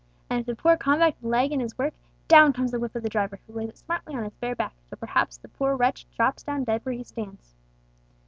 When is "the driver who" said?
3.03-3.53